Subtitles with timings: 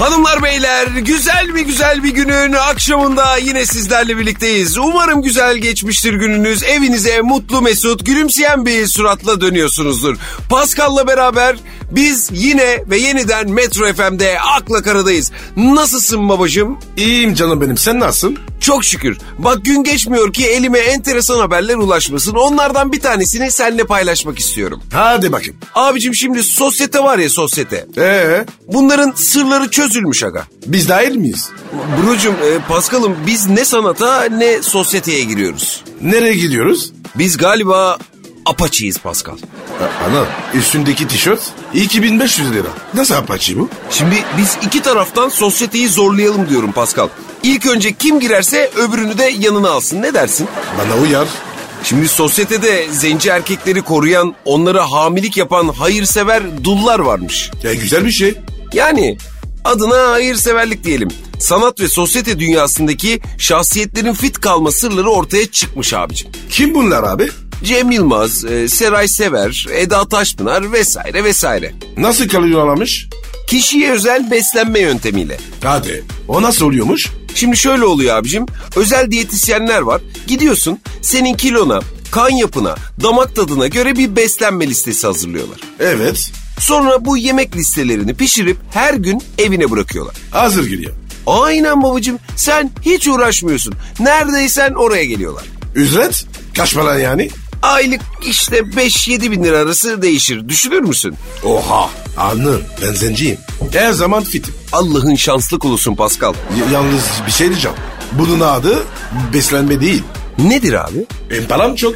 [0.00, 4.78] Hanımlar beyler güzel bir güzel bir günün akşamında yine sizlerle birlikteyiz.
[4.78, 6.62] Umarım güzel geçmiştir gününüz.
[6.62, 10.16] Evinize mutlu mesut gülümseyen bir suratla dönüyorsunuzdur.
[10.50, 11.56] Pascal'la beraber
[11.90, 15.32] biz yine ve yeniden Metro FM'de akla karadayız.
[15.56, 16.78] Nasılsın babacığım?
[16.96, 18.38] İyiyim canım benim sen nasılsın?
[18.60, 19.18] Çok şükür.
[19.38, 22.34] Bak gün geçmiyor ki elime enteresan haberler ulaşmasın.
[22.34, 24.82] Onlardan bir tanesini seninle paylaşmak istiyorum.
[24.92, 25.56] Hadi bakayım.
[25.74, 27.86] Abicim şimdi sosyete var ya sosyete.
[27.98, 30.44] Ee, Bunların sırları çözülmüş aga.
[30.66, 31.48] biz dahil miyiz?
[32.02, 35.84] Brucum, e, Paskal'ım biz ne sanata ne sosyeteye giriyoruz.
[36.02, 36.92] Nereye gidiyoruz?
[37.14, 37.98] Biz galiba
[38.46, 39.36] apaçiyiz Paskal.
[39.78, 41.40] Ha, Ana üstündeki tişört
[41.74, 42.68] 2500 lira.
[42.94, 43.68] Nasıl apaçı bu?
[43.90, 47.08] Şimdi biz iki taraftan sosyeteyi zorlayalım diyorum Pascal.
[47.42, 50.48] İlk önce kim girerse öbürünü de yanına alsın ne dersin?
[50.78, 51.28] Bana uyar.
[51.84, 57.50] Şimdi sosyetede zenci erkekleri koruyan, onlara hamilik yapan hayırsever dullar varmış.
[57.62, 58.34] Ya güzel bir şey.
[58.72, 59.18] Yani
[59.64, 61.08] adına hayırseverlik diyelim.
[61.38, 66.28] Sanat ve sosyete dünyasındaki şahsiyetlerin fit kalma sırları ortaya çıkmış abicim.
[66.50, 67.30] Kim bunlar abi?
[67.64, 71.72] Cem Yılmaz, e, Seray Sever, Eda Taşpınar vesaire vesaire.
[71.96, 73.08] Nasıl kalıyorlarmış?
[73.48, 75.36] Kişiye özel beslenme yöntemiyle.
[75.64, 76.04] Hadi.
[76.28, 77.06] O nasıl oluyormuş?
[77.34, 78.46] Şimdi şöyle oluyor abicim.
[78.76, 80.00] Özel diyetisyenler var.
[80.26, 85.58] Gidiyorsun senin kilona, kan yapına, damak tadına göre bir beslenme listesi hazırlıyorlar.
[85.80, 86.30] Evet.
[86.58, 90.14] Sonra bu yemek listelerini pişirip her gün evine bırakıyorlar.
[90.30, 90.92] Hazır geliyor.
[91.26, 93.74] Aynen babacığım sen hiç uğraşmıyorsun.
[94.00, 95.44] Neredeysen oraya geliyorlar.
[95.74, 96.26] Ücret?
[96.56, 97.30] Kaç para yani?
[97.62, 100.48] Aylık işte 5-7 bin lira arası değişir.
[100.48, 101.14] Düşünür müsün?
[101.44, 101.90] Oha.
[102.16, 102.62] Anladım.
[102.82, 103.38] Ben zenciyim.
[103.72, 104.54] Her zaman fitim.
[104.72, 106.34] Allah'ın şanslı kulusun Pascal.
[106.58, 107.76] Y- yalnız bir şey diyeceğim.
[108.12, 108.78] Bunun adı
[109.34, 110.02] beslenme değil.
[110.38, 111.06] Nedir abi?
[111.30, 111.94] Benim param çok.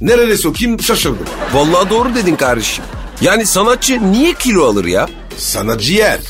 [0.00, 1.26] Nereye sokayım şaşırdım.
[1.54, 2.84] Vallahi doğru dedin kardeşim.
[3.20, 5.08] Yani sanatçı niye kilo alır ya?
[5.36, 6.20] Sana ciğer.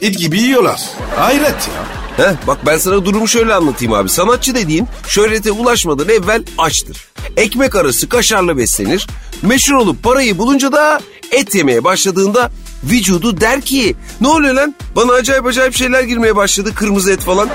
[0.00, 0.80] Et gibi yiyorlar.
[1.16, 1.84] Hayret ya.
[2.16, 4.08] Heh, bak ben sana durumu şöyle anlatayım abi.
[4.08, 7.06] Sanatçı dediğin şöhrete ulaşmadan evvel açtır.
[7.36, 9.06] Ekmek arası kaşarla beslenir.
[9.42, 11.00] Meşhur olup parayı bulunca da
[11.32, 12.50] et yemeye başladığında
[12.84, 14.74] vücudu der ki ne oluyor lan?
[14.96, 17.48] Bana acayip acayip şeyler girmeye başladı kırmızı et falan.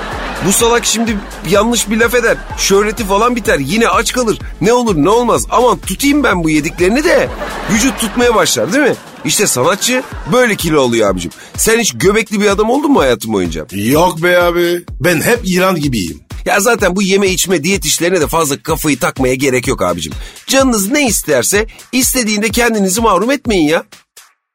[0.46, 1.16] Bu salak şimdi
[1.50, 2.36] yanlış bir laf eder.
[2.58, 4.38] Şöhreti falan biter yine aç kalır.
[4.60, 7.28] Ne olur ne olmaz aman tutayım ben bu yediklerini de
[7.72, 8.94] vücut tutmaya başlar değil mi?
[9.24, 11.30] İşte sanatçı böyle kilo oluyor abicim.
[11.56, 13.66] Sen hiç göbekli bir adam oldun mu hayatın boyunca?
[13.72, 14.84] Yok be abi.
[15.00, 16.20] Ben hep İran gibiyim.
[16.44, 20.12] Ya zaten bu yeme içme diyet işlerine de fazla kafayı takmaya gerek yok abicim.
[20.46, 23.84] Canınız ne isterse istediğinde kendinizi mahrum etmeyin ya.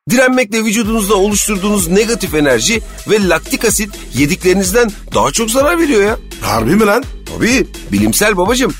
[0.09, 6.17] Direnmekle vücudunuzda oluşturduğunuz negatif enerji ve laktik asit yediklerinizden daha çok zarar veriyor ya.
[6.41, 7.03] Harbi mi lan?
[7.35, 8.73] Tabii bilimsel babacım.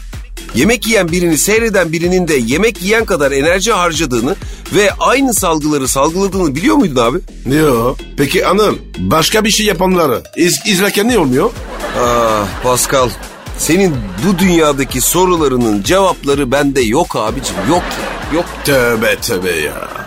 [0.56, 4.36] Yemek yiyen birini seyreden birinin de yemek yiyen kadar enerji harcadığını
[4.76, 7.20] ve aynı salgıları salgıladığını biliyor muydun abi?
[7.56, 7.96] Yo.
[8.18, 11.52] Peki anıl başka bir şey yapanları iz, izlerken ne olmuyor?
[12.00, 13.10] Ah Pascal
[13.58, 13.96] senin
[14.28, 18.46] bu dünyadaki sorularının cevapları bende yok abicim yok ya yok.
[18.66, 20.05] Tövbe tövbe ya.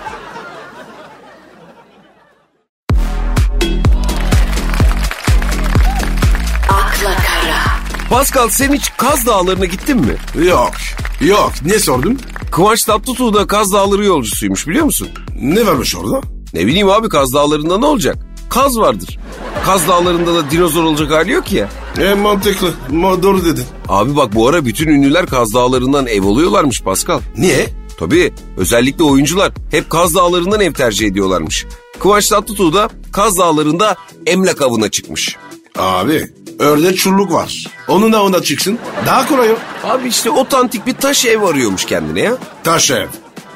[8.11, 10.17] Pascal sen hiç Kaz Dağları'na gittin mi?
[10.47, 10.73] Yok.
[11.21, 11.53] Yok.
[11.65, 12.19] Niye sordun?
[12.53, 15.09] Kıvanç Tatlıtuğ da Kaz Dağları yolcusuymuş biliyor musun?
[15.43, 16.21] Ne varmış orada?
[16.55, 18.17] Ne bileyim abi Kaz Dağları'nda ne olacak?
[18.51, 19.19] Kaz vardır.
[19.65, 21.69] Kaz Dağları'nda da dinozor olacak hali yok ya.
[22.01, 22.75] E mantıklı.
[22.93, 23.65] Ma- doğru dedin.
[23.89, 27.21] Abi bak bu ara bütün ünlüler Kaz Dağları'ndan ev oluyorlarmış Pascal.
[27.37, 27.67] Niye?
[27.99, 31.67] Tabii özellikle oyuncular hep Kaz Dağları'ndan ev tercih ediyorlarmış.
[32.01, 33.97] Kıvanç Tatlıtuğ da Kaz Dağları'nda
[34.27, 35.37] emlak avına çıkmış.
[35.79, 36.27] Abi
[36.59, 37.67] örde çulluk var.
[37.89, 38.79] Onun da ona çıksın.
[39.07, 39.57] Daha kolay o.
[39.89, 42.37] Abi işte otantik bir taş ev arıyormuş kendine ya.
[42.65, 43.07] Taş ev.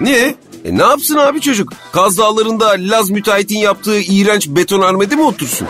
[0.00, 0.34] Niye?
[0.64, 1.72] E ne yapsın abi çocuk?
[1.92, 5.68] Kaz Dağları'nda Laz müteahhitin yaptığı iğrenç betonarmede mi otursun?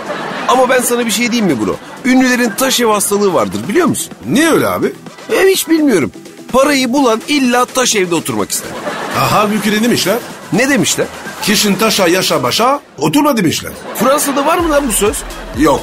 [0.48, 1.76] Ama ben sana bir şey diyeyim mi bro?
[2.04, 4.12] Ünlülerin taş ev hastalığı vardır biliyor musun?
[4.26, 4.92] Niye öyle abi?
[5.32, 6.12] Ben hiç bilmiyorum.
[6.52, 8.70] Parayı bulan illa taş evde oturmak ister.
[9.18, 10.18] Aha ne demişler?
[10.52, 11.06] Ne demişler?
[11.42, 13.72] Kişin taşa yaşa başa oturma demişler.
[13.94, 15.16] Fransa'da var mı lan bu söz?
[15.58, 15.80] Yok.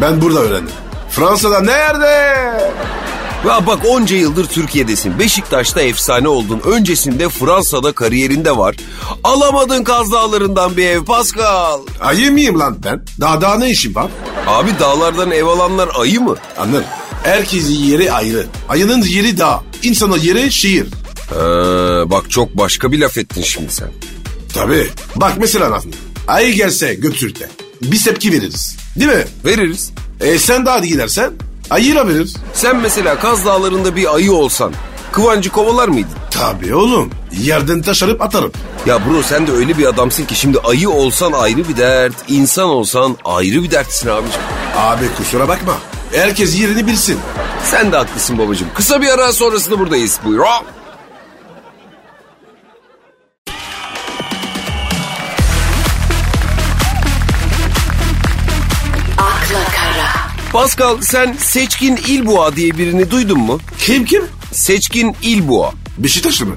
[0.00, 0.74] Ben burada öğrendim.
[1.10, 2.40] Fransa'da nerede?
[3.48, 5.18] Ya bak onca yıldır Türkiye'desin.
[5.18, 6.60] Beşiktaş'ta efsane oldun.
[6.64, 8.76] Öncesinde Fransa'da kariyerinde var.
[9.24, 11.80] Alamadın Kaz Dağları'ndan bir ev Pascal.
[12.00, 13.04] Ayı mıyım lan ben?
[13.20, 14.10] Daha daha ne işim var?
[14.46, 16.36] Abi dağlardan ev alanlar ayı mı?
[16.58, 16.84] Anladın.
[17.22, 18.46] Herkesin yeri ayrı.
[18.68, 19.62] Ayının yeri dağ.
[19.82, 20.86] İnsanın yeri şehir.
[21.32, 21.36] Ee,
[22.10, 23.88] bak çok başka bir laf ettin şimdi sen.
[24.54, 24.86] Tabii.
[25.16, 25.92] Bak mesela Rahmi.
[26.28, 27.48] Ayı gelse Göktürk'te.
[27.82, 28.76] Biz tepki veririz.
[28.96, 29.24] Değil mi?
[29.44, 29.92] Veririz.
[30.20, 31.32] E sen daha gidersen
[31.70, 32.36] ayıyla veririz.
[32.54, 34.72] Sen mesela Kaz Dağları'nda bir ayı olsan
[35.12, 36.10] Kıvancı kovalar mıydın?
[36.30, 37.10] Tabii oğlum.
[37.32, 38.52] Yerden taş alıp atarım.
[38.86, 42.64] Ya bro sen de öyle bir adamsın ki şimdi ayı olsan ayrı bir dert, insan
[42.68, 44.40] olsan ayrı bir dertsin abicim.
[44.76, 45.74] Abi kusura bakma.
[46.12, 47.18] Herkes yerini bilsin.
[47.64, 48.68] Sen de haklısın babacığım.
[48.74, 50.20] Kısa bir ara sonrasında buradayız.
[50.24, 50.46] Buyurun.
[60.52, 63.60] Pascal sen Seçkin İlboğa diye birini duydun mu?
[63.78, 64.22] Kim kim?
[64.52, 65.72] Seçkin İlboğa.
[65.98, 66.54] Beşiktaşlı mı?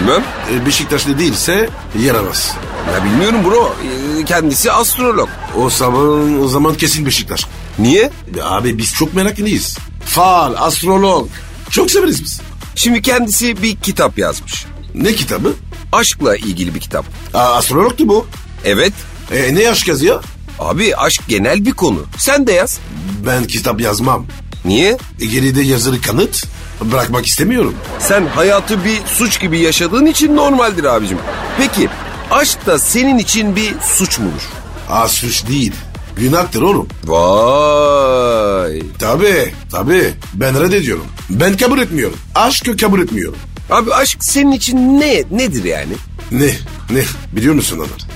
[0.00, 0.24] Bilmem.
[0.52, 1.68] E, Beşiktaşlı değilse
[2.02, 2.52] yaramaz.
[2.94, 3.74] Ya bilmiyorum bro.
[4.20, 5.28] Ee, Kendisi astrolog.
[5.56, 7.46] O zaman o zaman kesin Beşiktaş.
[7.78, 8.10] Niye?
[8.36, 9.78] Ya abi biz çok meraklıyız.
[10.04, 11.28] Fal, astrolog.
[11.70, 12.40] Çok severiz biz.
[12.74, 14.66] Şimdi kendisi bir kitap yazmış.
[14.94, 15.52] Ne kitabı?
[15.92, 17.04] Aşkla ilgili bir kitap.
[17.34, 18.26] Aa, astrologtu bu.
[18.64, 18.92] Evet.
[19.32, 20.24] E, ne aşk yazıyor?
[20.58, 22.02] Abi aşk genel bir konu.
[22.18, 22.78] Sen de yaz.
[23.26, 24.26] Ben kitap yazmam.
[24.64, 24.96] Niye?
[25.20, 26.46] E, geride yazılı kanıt
[26.80, 27.74] bırakmak istemiyorum.
[27.98, 31.18] Sen hayatı bir suç gibi yaşadığın için normaldir abicim.
[31.58, 31.88] Peki
[32.30, 34.42] aşk da senin için bir suç mudur?
[34.90, 35.72] Aa, suç değil.
[36.16, 36.88] Günahtır oğlum.
[37.04, 38.82] Vay.
[38.98, 40.14] Tabii, tabii.
[40.34, 41.04] Ben reddediyorum.
[41.30, 42.18] Ben kabul etmiyorum.
[42.34, 43.38] Aşkı kabul etmiyorum.
[43.70, 45.92] Abi aşk senin için ne nedir yani?
[46.32, 46.50] Ne,
[46.90, 47.02] ne
[47.32, 48.06] biliyor musun Ömer?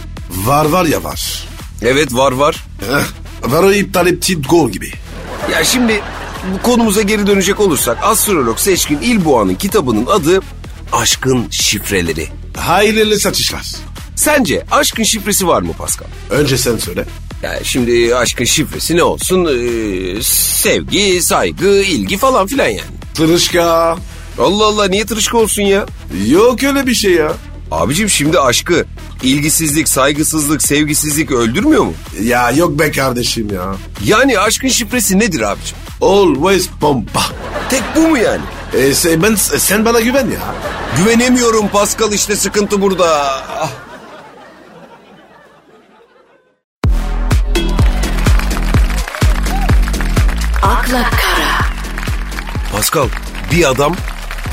[0.47, 1.45] Var var ya var.
[1.83, 2.65] Evet var var.
[2.81, 3.05] Heh,
[3.45, 4.93] varı iptal ettiği gol gibi.
[5.53, 6.01] Ya şimdi
[6.55, 10.41] bu konumuza geri dönecek olursak astrolog Seçkin İlboğa'nın kitabının adı
[10.93, 12.29] Aşkın Şifreleri.
[12.57, 13.67] Hayırlı satışlar.
[14.17, 16.07] Sence aşkın şifresi var mı Pascal?
[16.31, 17.05] Önce sen söyle.
[17.43, 19.45] Yani şimdi aşkın şifresi ne olsun?
[19.45, 22.81] Ee, sevgi, saygı, ilgi falan filan yani.
[23.15, 23.97] Tırışka.
[24.39, 25.87] Allah Allah niye tırışka olsun ya?
[26.29, 27.33] Yok öyle bir şey ya.
[27.71, 28.85] Abicim şimdi aşkı
[29.23, 31.95] ilgisizlik, saygısızlık, sevgisizlik öldürmüyor mu?
[32.23, 33.75] Ya yok be kardeşim ya.
[34.05, 35.77] Yani aşkın şifresi nedir abicim?
[36.01, 37.23] Always pompa.
[37.71, 38.43] Tek bu mu yani?
[38.75, 40.55] E, sen, ben, sen bana güven ya.
[40.97, 43.07] Güvenemiyorum Pascal işte sıkıntı burada.
[43.61, 43.71] Ah.
[50.63, 51.59] akla kara,
[52.73, 53.09] Pascal
[53.53, 53.97] bir adam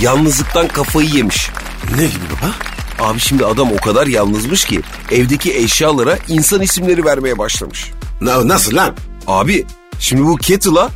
[0.02, 1.50] yalnızlıktan kafayı yemiş.
[1.96, 2.76] Ne gibi baba?
[3.00, 7.92] Abi şimdi adam o kadar yalnızmış ki evdeki eşyalara insan isimleri vermeye başlamış.
[8.22, 8.96] Na, nasıl lan?
[9.28, 9.66] Abi
[10.00, 10.90] şimdi bu kettle'a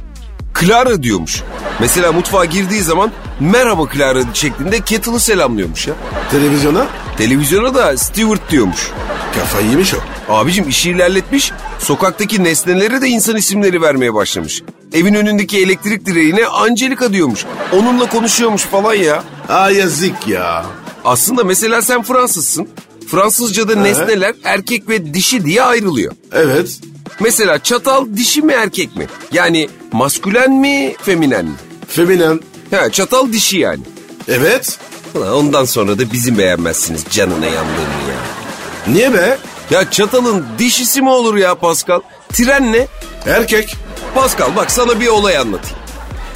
[0.60, 1.42] Clara diyormuş.
[1.80, 5.94] Mesela mutfağa girdiği zaman merhaba Clara şeklinde kettle'ı selamlıyormuş ya.
[6.32, 6.88] Televizyona
[7.18, 8.90] Televizyona da Stewart diyormuş.
[9.36, 9.98] kafayı yemiş o.
[10.34, 14.62] Abicim işi ilerletmiş, sokaktaki nesnelere de insan isimleri vermeye başlamış.
[14.94, 17.46] Evin önündeki elektrik direğine Angelica diyormuş.
[17.72, 19.24] Onunla konuşuyormuş falan ya.
[19.50, 20.66] Aa yazık ya.
[21.06, 22.68] Aslında mesela sen Fransızsın.
[23.08, 26.14] Fransızca'da nesneler erkek ve dişi diye ayrılıyor.
[26.32, 26.80] Evet.
[27.20, 29.08] Mesela çatal dişi mi erkek mi?
[29.32, 31.56] Yani maskülen mi feminen mi?
[31.88, 32.40] Feminen.
[32.72, 33.82] Ha, çatal dişi yani.
[34.28, 34.80] Evet.
[35.16, 38.18] Ulan Ondan sonra da bizim beğenmezsiniz canına yandığını ya.
[38.88, 39.38] Niye be?
[39.70, 42.02] Ya çatalın dişisi mi olur ya Pascal?
[42.34, 42.88] Tren ne?
[43.26, 43.76] Erkek.
[44.16, 45.78] Pascal bak sana bir olay anlatayım.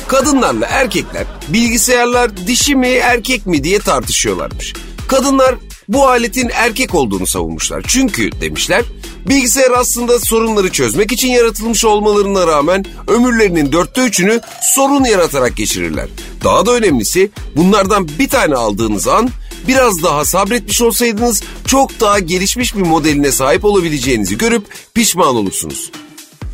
[0.08, 4.74] Kadınlarla erkekler bilgisayarlar dişi mi erkek mi diye tartışıyorlarmış.
[5.08, 5.56] Kadınlar
[5.88, 7.84] bu aletin erkek olduğunu savunmuşlar.
[7.88, 8.84] Çünkü demişler
[9.30, 14.42] bilgisayar aslında sorunları çözmek için yaratılmış olmalarına rağmen ömürlerinin dörtte üçünü
[14.76, 16.08] sorun yaratarak geçirirler.
[16.44, 19.30] Daha da önemlisi bunlardan bir tane aldığınız an
[19.68, 25.92] biraz daha sabretmiş olsaydınız çok daha gelişmiş bir modeline sahip olabileceğinizi görüp pişman olursunuz.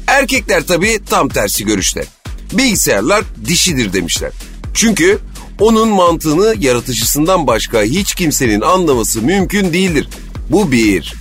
[0.07, 2.05] Erkekler tabii tam tersi görüşte.
[2.53, 4.31] Bilgisayarlar dişidir demişler.
[4.73, 5.19] Çünkü
[5.59, 10.07] onun mantığını yaratıcısından başka hiç kimsenin anlaması mümkün değildir.
[10.49, 11.13] Bu bir.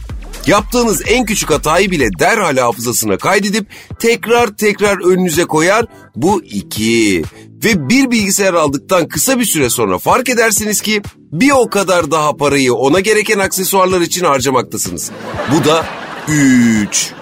[0.46, 3.66] Yaptığınız en küçük hatayı bile derhal hafızasına kaydedip
[3.98, 5.86] tekrar tekrar önünüze koyar.
[6.16, 7.22] Bu iki.
[7.64, 12.36] Ve bir bilgisayar aldıktan kısa bir süre sonra fark edersiniz ki bir o kadar daha
[12.36, 15.10] parayı ona gereken aksesuarlar için harcamaktasınız.
[15.54, 15.86] Bu da
[16.28, 17.12] üç.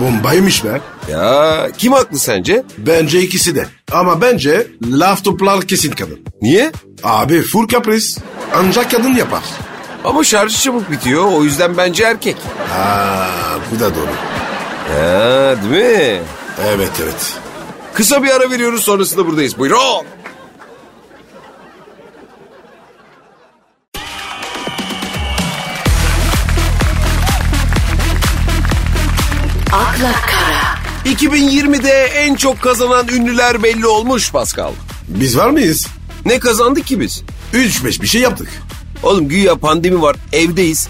[0.00, 0.80] Bombaymış be.
[1.10, 2.62] Ya kim haklı sence?
[2.78, 3.66] Bence ikisi de.
[3.92, 6.18] Ama bence laf toplar kesin kadın.
[6.42, 6.72] Niye?
[7.04, 8.18] Abi full kapris.
[8.54, 9.42] Ancak kadın yapar.
[10.04, 12.36] Ama şarjı çabuk bitiyor o yüzden bence erkek.
[12.78, 13.26] Aa,
[13.74, 14.06] bu da doğru.
[14.88, 16.20] Ha, değil mi?
[16.66, 17.32] Evet evet.
[17.94, 19.58] Kısa bir ara veriyoruz sonrasında buradayız.
[19.58, 19.78] Buyurun.
[31.16, 34.72] 2020'de en çok kazanan ünlüler belli olmuş Pascal.
[35.08, 35.86] Biz var mıyız?
[36.26, 37.22] Ne kazandık ki biz?
[37.54, 38.48] 3-5 bir şey yaptık.
[39.02, 40.88] Oğlum güya pandemi var evdeyiz.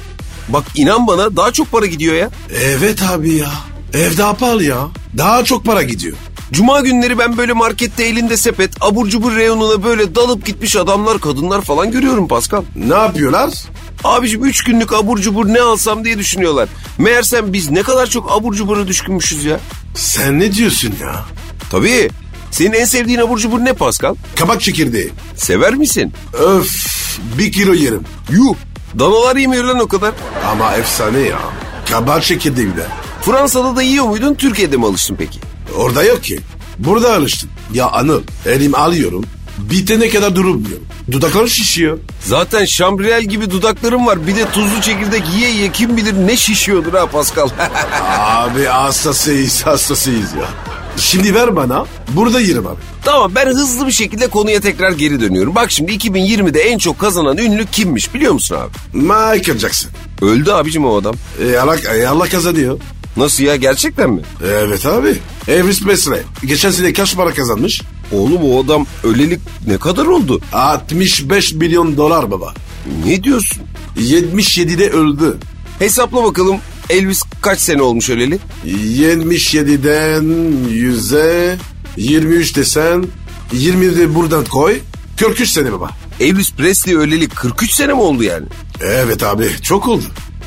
[0.48, 2.30] Bak inan bana daha çok para gidiyor ya.
[2.62, 3.50] Evet abi ya.
[3.94, 4.88] Ev daha pahalı ya.
[5.18, 6.16] Daha çok para gidiyor.
[6.52, 11.62] Cuma günleri ben böyle markette elinde sepet abur cubur reyonuna böyle dalıp gitmiş adamlar kadınlar
[11.62, 12.62] falan görüyorum Pascal.
[12.76, 13.50] Ne yapıyorlar?
[14.04, 16.68] Abicim üç günlük abur cubur ne alsam diye düşünüyorlar.
[16.98, 19.60] Meğersem biz ne kadar çok abur cubura düşkünmüşüz ya.
[19.96, 21.24] Sen ne diyorsun ya?
[21.70, 22.10] Tabii.
[22.50, 24.14] Senin en sevdiğin abur cubur ne Pascal?
[24.36, 25.10] Kabak çekirdeği.
[25.36, 26.12] Sever misin?
[26.32, 26.68] Öf
[27.38, 28.02] bir kilo yerim.
[28.30, 28.54] Yuh.
[28.98, 30.12] Danalar yemiyor lan o kadar.
[30.46, 31.38] Ama efsane ya.
[31.90, 32.86] Kabak çekirdeği de.
[33.22, 34.34] Fransa'da da yiyor muydun?
[34.34, 35.38] Türkiye'de mi alıştın peki?
[35.76, 36.40] Orada yok ki.
[36.78, 37.50] Burada alıştım.
[37.74, 39.24] Ya Anıl elim alıyorum.
[39.58, 40.84] Bitene kadar durmuyorum.
[41.12, 41.98] Dudaklarım şişiyor.
[42.24, 44.26] Zaten şambriyel gibi dudaklarım var.
[44.26, 47.48] Bir de tuzlu çekirdek yiye yiye kim bilir ne şişiyordur ha Pascal.
[48.18, 50.48] Abi hastasıyız hastasıyız ya.
[50.96, 51.84] Şimdi ver bana.
[52.08, 52.76] Burada yerim abi.
[53.04, 55.54] tamam ben hızlı bir şekilde konuya tekrar geri dönüyorum.
[55.54, 58.98] Bak şimdi 2020'de en çok kazanan ünlü kimmiş biliyor musun abi?
[58.98, 59.90] Michael Jackson.
[60.22, 61.14] Öldü abicim o adam.
[61.44, 62.80] E, Allah, e, Allah kazanıyor.
[63.16, 64.22] Nasıl ya gerçekten mi?
[64.44, 65.16] Evet abi.
[65.48, 66.20] Elvis Presley.
[66.44, 67.82] Geçen sene kaç para kazanmış?
[68.12, 70.40] Oğlum o adam ölelik ne kadar oldu?
[70.52, 72.54] 65 milyon dolar baba.
[73.06, 73.62] Ne diyorsun?
[73.98, 75.36] 77'de öldü.
[75.78, 76.56] Hesapla bakalım
[76.90, 78.38] Elvis kaç sene olmuş öleli?
[78.66, 80.24] 77'den
[80.70, 81.56] 100'e
[81.96, 83.04] 23 desen
[83.52, 84.78] 20 de buradan koy.
[85.20, 85.90] 43 sene baba.
[86.20, 88.46] Elvis Presley öleli 43 sene mi oldu yani?
[88.80, 90.04] Evet abi çok oldu.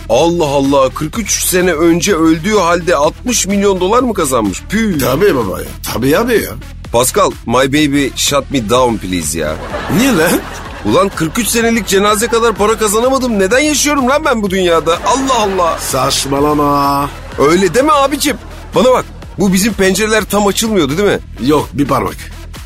[0.09, 4.61] Allah Allah 43 sene önce öldüğü halde 60 milyon dolar mı kazanmış?
[4.69, 4.99] Püh.
[4.99, 5.67] Tabii baba ya.
[5.93, 6.51] Tabii abi ya.
[6.91, 9.55] Pascal my baby shut me down please ya.
[9.97, 10.39] Niye lan?
[10.85, 13.39] Ulan 43 senelik cenaze kadar para kazanamadım.
[13.39, 14.97] Neden yaşıyorum lan ben bu dünyada?
[15.05, 15.77] Allah Allah.
[15.79, 17.09] Saçmalama.
[17.39, 18.37] Öyle deme abicim.
[18.75, 19.05] Bana bak.
[19.39, 21.19] Bu bizim pencereler tam açılmıyordu değil mi?
[21.47, 22.15] Yok bir parmak.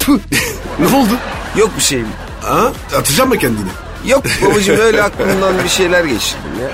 [0.80, 1.10] Ne oldu?
[1.58, 2.02] Yok bir şey.
[2.42, 2.72] Ha?
[2.98, 3.70] Atacağım mı kendini?
[4.06, 6.70] Yok babacığım öyle aklımdan bir şeyler geçirdim ya.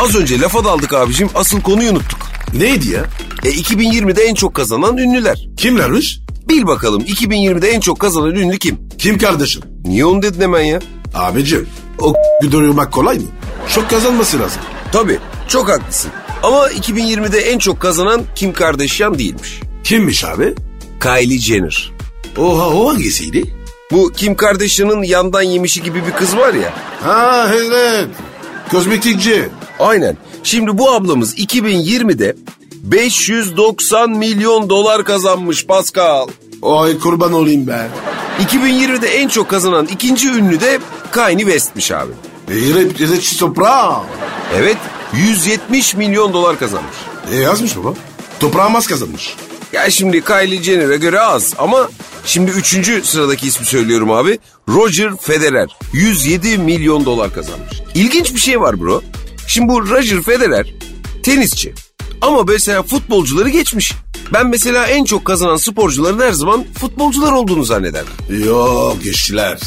[0.00, 1.28] Az önce lafa daldık abicim.
[1.34, 2.18] Asıl konuyu unuttuk.
[2.54, 3.04] Neydi ya?
[3.44, 5.48] E 2020'de en çok kazanan ünlüler.
[5.56, 6.20] Kimlermiş?
[6.48, 8.78] Bil bakalım 2020'de en çok kazanan ünlü kim?
[8.98, 9.62] Kim kardeşim?
[9.84, 10.80] Niye onu dedin hemen ya?
[11.14, 12.14] Abicim o
[12.52, 13.24] doyurmak kolay mı?
[13.74, 14.62] Çok kazanması lazım.
[14.92, 16.10] Tabii çok haklısın.
[16.42, 19.60] Ama 2020'de en çok kazanan Kim Kardashian değilmiş.
[19.84, 20.54] Kimmiş abi?
[21.02, 21.92] Kylie Jenner.
[22.38, 23.54] Oha o hangisiydi?
[23.92, 26.74] Bu Kim Kardashian'ın yandan yemişi gibi bir kız var ya.
[27.02, 28.08] Ha evet.
[28.70, 29.48] Kozmetikçi.
[29.80, 30.16] Aynen.
[30.42, 32.36] Şimdi bu ablamız 2020'de
[32.74, 36.28] 590 milyon dolar kazanmış Pascal.
[36.62, 37.88] Ay kurban olayım be.
[38.40, 40.78] 2020'de en çok kazanan ikinci ünlü de
[41.10, 42.12] Kanye West'miş abi.
[42.48, 43.96] Rap toprağı.
[44.56, 44.76] Evet
[45.14, 46.96] 170 milyon dolar kazanmış.
[47.32, 47.94] E yazmış baba.
[48.40, 49.36] Toprağım az kazanmış.
[49.72, 51.88] Ya şimdi Kylie Jenner'e göre az ama
[52.24, 54.38] şimdi üçüncü sıradaki ismi söylüyorum abi.
[54.68, 57.82] Roger Federer 107 milyon dolar kazanmış.
[57.94, 59.02] İlginç bir şey var bro.
[59.50, 60.74] Şimdi bu Roger Federer
[61.22, 61.72] tenisçi
[62.20, 63.92] ama mesela futbolcuları geçmiş.
[64.32, 68.44] Ben mesela en çok kazanan sporcuların her zaman futbolcular olduğunu zannederdim.
[68.46, 69.58] Yok geçtiler.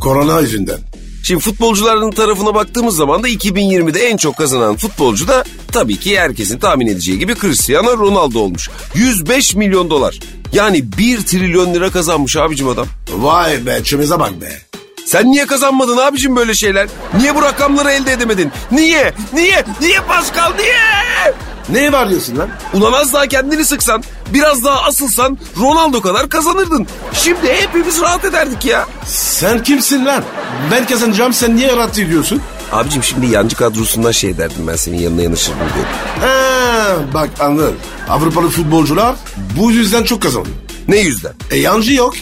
[0.00, 0.78] Korona yüzünden.
[1.22, 6.58] Şimdi futbolcuların tarafına baktığımız zaman da 2020'de en çok kazanan futbolcu da tabii ki herkesin
[6.58, 8.70] tahmin edeceği gibi Cristiano Ronaldo olmuş.
[8.94, 10.18] 105 milyon dolar.
[10.52, 12.86] Yani 1 trilyon lira kazanmış abicim adam.
[13.12, 14.67] Vay be çömeze bak be.
[15.08, 16.88] Sen niye kazanmadın abicim böyle şeyler?
[17.20, 18.52] Niye bu rakamları elde edemedin?
[18.70, 19.14] Niye?
[19.32, 19.64] Niye?
[19.80, 21.34] Niye Pascal niye?
[21.68, 22.48] Ne var diyorsun lan?
[22.74, 24.02] Ulan az daha kendini sıksan,
[24.34, 26.86] biraz daha asılsan Ronaldo kadar kazanırdın.
[27.12, 28.86] Şimdi hepimiz rahat ederdik ya.
[29.06, 30.22] Sen kimsin lan?
[30.70, 32.42] Ben kazanacağım sen niye rahat ediyorsun?
[32.72, 35.84] Abicim şimdi yancı kadrosundan şey derdim ben senin yanına yanaşırdım diye.
[36.28, 37.76] Ha, bak anladım.
[38.08, 39.14] Avrupalı futbolcular
[39.58, 40.54] bu yüzden çok kazanıyor.
[40.88, 41.32] Ne yüzden?
[41.50, 42.14] E yancı yok.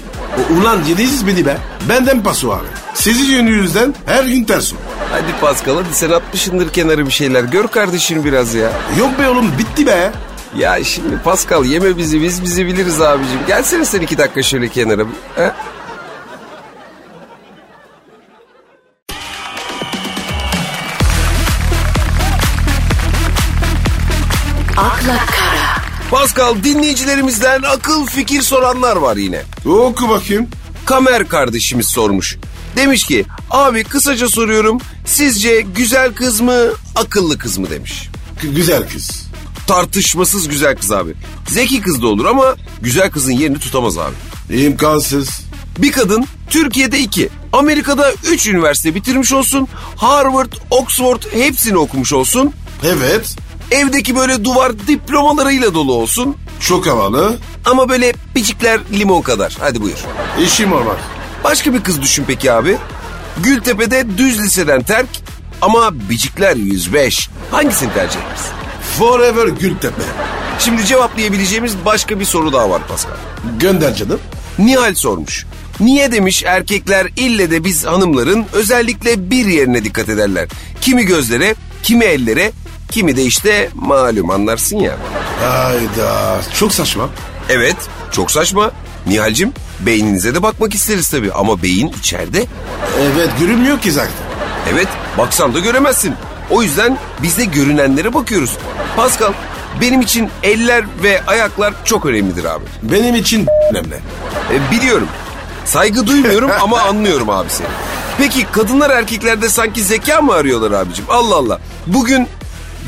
[0.60, 1.56] Ulan yediniz beni be.
[1.88, 2.66] Benden paso abi.
[2.94, 4.76] Sizin yüzden her gün ters o.
[5.10, 7.44] Hadi Pascal hadi sen atmışındır kenara bir şeyler.
[7.44, 8.72] Gör kardeşini biraz ya.
[8.98, 10.12] Yok be oğlum bitti be.
[10.56, 13.38] Ya şimdi Pascal yeme bizi biz bizi biliriz abicim.
[13.46, 15.02] Gelsene sen iki dakika şöyle kenara.
[15.36, 15.52] He?
[26.36, 29.42] Pascal dinleyicilerimizden akıl fikir soranlar var yine.
[29.66, 30.48] Oku bakayım.
[30.86, 32.36] Kamer kardeşimiz sormuş.
[32.76, 36.56] Demiş ki abi kısaca soruyorum sizce güzel kız mı
[36.94, 38.08] akıllı kız mı demiş.
[38.42, 39.26] G- güzel kız.
[39.66, 41.14] Tartışmasız güzel kız abi.
[41.48, 44.14] Zeki kız da olur ama güzel kızın yerini tutamaz abi.
[44.62, 45.28] İmkansız.
[45.78, 52.52] Bir kadın Türkiye'de iki, Amerika'da üç üniversite bitirmiş olsun, Harvard, Oxford hepsini okumuş olsun,
[52.84, 53.36] Evet.
[53.70, 57.36] Evdeki böyle duvar diplomalarıyla dolu olsun Çok havalı.
[57.64, 59.56] ama böyle picikler limon kadar.
[59.60, 59.96] Hadi buyur.
[60.42, 60.96] İşim olmaz.
[61.44, 62.76] Başka bir kız düşün peki abi.
[63.42, 65.08] Gültepe'de düz liseden terk
[65.62, 67.28] ama bicikler 105.
[67.50, 68.52] Hangisini tercih edersin?
[68.98, 70.02] Forever Gültepe.
[70.58, 73.12] Şimdi cevaplayabileceğimiz başka bir soru daha var Pascal.
[73.60, 74.20] Gönder canım.
[74.58, 75.46] Nihal sormuş.
[75.80, 80.48] Niye demiş erkekler ille de biz hanımların özellikle bir yerine dikkat ederler.
[80.80, 82.52] Kimi gözlere, kimi ellere,
[82.90, 84.96] kimi de işte malum anlarsın ya.
[85.42, 87.08] Hayda çok saçma.
[87.48, 87.76] Evet
[88.12, 88.70] çok saçma.
[89.06, 92.44] Nihal'cim beyninize de bakmak isteriz tabii ama beyin içeride.
[93.00, 94.12] Evet görünmüyor ki zaten.
[94.72, 94.88] Evet
[95.18, 96.14] baksan da göremezsin.
[96.50, 98.56] O yüzden biz de görünenlere bakıyoruz.
[98.96, 99.32] Pascal
[99.80, 102.64] benim için eller ve ayaklar çok önemlidir abi.
[102.82, 103.94] Benim için önemli.
[104.52, 105.08] E, biliyorum.
[105.64, 107.66] Saygı duymuyorum ama anlıyorum abi seni.
[108.18, 111.04] Peki kadınlar erkeklerde sanki zeka mı arıyorlar abicim?
[111.08, 111.60] Allah Allah.
[111.86, 112.28] Bugün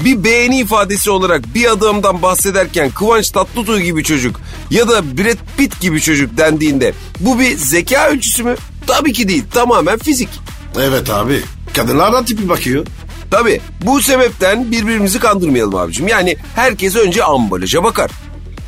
[0.04, 4.40] bir beğeni ifadesi olarak bir adamdan bahsederken Kıvanç Tatlıtuğ gibi çocuk
[4.70, 8.56] ya da Brad Pitt gibi çocuk dendiğinde bu bir zeka ölçüsü mü?
[8.86, 9.44] Tabii ki değil.
[9.54, 10.28] Tamamen fizik.
[10.80, 11.42] Evet abi.
[11.74, 12.86] Kadınlar da tipi bakıyor.
[13.30, 16.08] Tabii bu sebepten birbirimizi kandırmayalım abicim.
[16.08, 18.10] Yani herkes önce ambalaja bakar.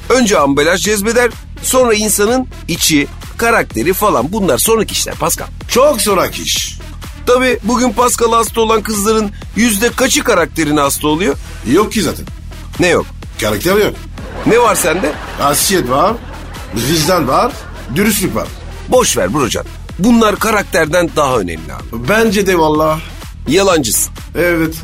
[0.09, 1.31] Önce ambalaj cezbeder
[1.63, 5.47] sonra insanın içi, karakteri falan bunlar sonraki işler Pascal.
[5.69, 6.80] Çok sonraki iş.
[7.27, 11.37] Tabii bugün Pascal hasta olan kızların yüzde kaçı karakterine hasta oluyor?
[11.73, 12.27] Yok ki zaten.
[12.81, 13.07] Ne yok?
[13.41, 13.95] Karakter yok.
[14.47, 15.13] Ne var sende?
[15.39, 16.15] Hasiyet var.
[16.75, 17.53] Vicdan var.
[17.97, 18.49] Dürüstlük var.
[18.89, 19.65] Boş ver brocan.
[19.99, 22.09] Bunlar karakterden daha önemli abi.
[22.09, 22.99] Bence de valla.
[23.49, 24.13] Yalancısın.
[24.35, 24.75] Evet.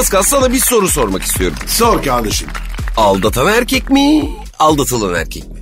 [0.00, 1.56] Pascal sana bir soru sormak istiyorum.
[1.66, 2.48] Sor kardeşim.
[2.96, 4.28] Aldatan erkek mi?
[4.58, 5.60] Aldatılan erkek mi?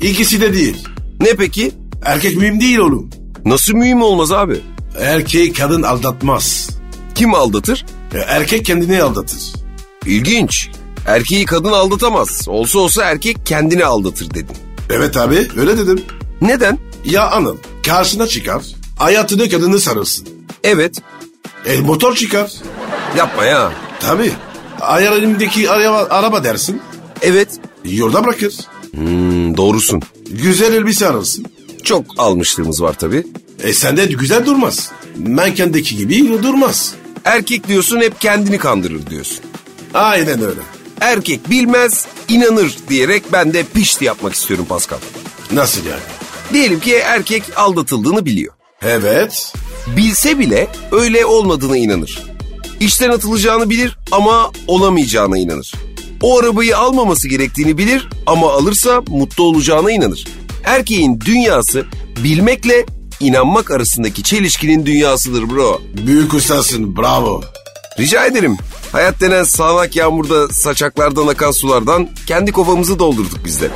[0.00, 0.88] İkisi de değil.
[1.20, 1.72] Ne peki?
[2.04, 3.10] Erkek mühim değil oğlum.
[3.44, 4.60] Nasıl mühim olmaz abi?
[5.00, 6.70] Erkeği kadın aldatmaz.
[7.14, 7.86] Kim aldatır?
[8.14, 9.38] E, Erkek kendini aldatır.
[10.06, 10.68] İlginç.
[11.06, 12.48] Erkeği kadın aldatamaz.
[12.48, 14.56] Olsa olsa erkek kendini aldatır dedin.
[14.90, 16.02] Evet abi öyle dedim.
[16.40, 16.78] Neden?
[17.04, 17.56] Ya anıl
[17.86, 18.62] karşına çıkar.
[18.98, 20.28] Hayatını kadını sarılsın.
[20.64, 20.94] Evet.
[21.66, 22.52] E motor çıkar.
[23.16, 23.72] Yapma ya.
[24.00, 24.32] Tabii.
[24.80, 26.82] Ayar elimdeki araba, araba dersin.
[27.22, 27.48] Evet.
[27.84, 28.54] Yolda bırakır.
[28.94, 30.02] Hmm, doğrusun.
[30.30, 31.46] Güzel elbise alırsın.
[31.84, 33.26] Çok almışlığımız var tabii.
[33.62, 34.90] E sende güzel durmaz.
[35.16, 36.94] Menkendeki gibi durmaz.
[37.24, 39.38] Erkek diyorsun hep kendini kandırır diyorsun.
[39.94, 40.60] Aynen öyle.
[41.00, 44.98] Erkek bilmez, inanır diyerek ben de pişti yapmak istiyorum Pascal.
[45.52, 46.00] Nasıl yani?
[46.52, 48.54] Diyelim ki erkek aldatıldığını biliyor.
[48.82, 49.52] Evet.
[49.96, 52.22] Bilse bile öyle olmadığına inanır.
[52.80, 55.72] İşten atılacağını bilir ama olamayacağına inanır.
[56.22, 60.24] O arabayı almaması gerektiğini bilir ama alırsa mutlu olacağına inanır.
[60.64, 61.86] Erkeğin dünyası
[62.24, 62.86] bilmekle
[63.20, 65.82] inanmak arasındaki çelişkinin dünyasıdır bro.
[66.06, 67.42] Büyük ustasın bravo.
[67.98, 68.56] Rica ederim.
[68.92, 73.68] Hayat denen sağanak yağmurda saçaklardan akan sulardan kendi kovamızı doldurduk biz de.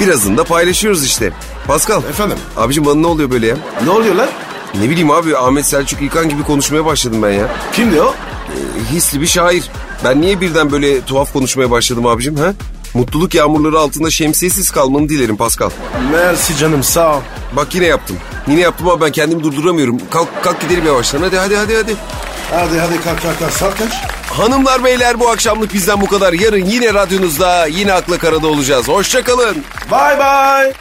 [0.00, 1.32] Birazını da paylaşıyoruz işte.
[1.66, 2.02] Pascal.
[2.02, 2.38] Efendim?
[2.56, 3.56] Abicim bana ne oluyor böyle ya?
[3.84, 4.28] Ne oluyor lan?
[4.80, 7.48] Ne bileyim abi Ahmet Selçuk İlkan gibi konuşmaya başladım ben ya.
[7.72, 8.14] Kimdi o?
[8.48, 9.64] E, Hisli bir şair.
[10.04, 12.52] Ben niye birden böyle tuhaf konuşmaya başladım abicim ha?
[12.94, 15.70] Mutluluk yağmurları altında şemsiyesiz kalmanı dilerim Pascal.
[16.12, 17.20] Mersi canım sağ ol.
[17.56, 18.16] Bak yine yaptım.
[18.48, 19.98] Yine yaptım ama ben kendimi durduramıyorum.
[20.10, 21.96] Kalk kalk gidelim yavaştan hadi hadi hadi hadi.
[22.50, 23.92] Hadi hadi kalk kalk kalk saat kaç?
[24.30, 26.32] Hanımlar beyler bu akşamlık bizden bu kadar.
[26.32, 28.88] Yarın yine radyonuzda yine akla karada olacağız.
[28.88, 29.56] Hoşçakalın.
[29.90, 30.72] Bye bye.